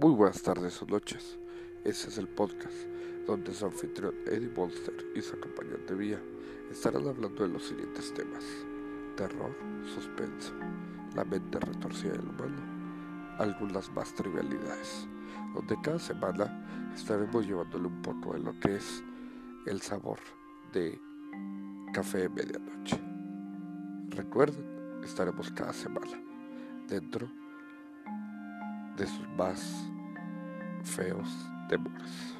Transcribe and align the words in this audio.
Muy 0.00 0.12
buenas 0.12 0.40
tardes 0.40 0.80
o 0.80 0.86
noches. 0.86 1.40
Este 1.82 2.08
es 2.08 2.18
el 2.18 2.28
podcast 2.28 2.86
donde 3.26 3.52
su 3.52 3.66
anfitrión 3.66 4.14
Eddie 4.26 4.48
Monster 4.56 4.94
y 5.16 5.20
su 5.20 5.34
acompañante 5.34 5.92
Vía 5.92 6.22
estarán 6.70 7.08
hablando 7.08 7.42
de 7.42 7.48
los 7.48 7.64
siguientes 7.64 8.14
temas: 8.14 8.44
terror, 9.16 9.52
suspenso, 9.92 10.54
la 11.16 11.24
mente 11.24 11.58
retorcida 11.58 12.12
del 12.12 12.28
humano, 12.28 13.34
algunas 13.38 13.90
más 13.90 14.14
trivialidades, 14.14 15.08
donde 15.52 15.76
cada 15.82 15.98
semana 15.98 16.92
estaremos 16.94 17.44
llevándole 17.44 17.88
un 17.88 18.00
poco 18.00 18.34
de 18.34 18.38
lo 18.38 18.56
que 18.60 18.76
es 18.76 19.02
el 19.66 19.80
sabor 19.80 20.20
de 20.72 20.96
café 21.92 22.18
de 22.18 22.28
medianoche. 22.28 23.00
Recuerden, 24.10 25.02
estaremos 25.02 25.50
cada 25.50 25.72
semana 25.72 26.22
dentro 26.86 27.28
de 28.98 29.06
sus 29.06 29.28
más 29.36 29.88
feos 30.82 31.28
temores. 31.68 32.36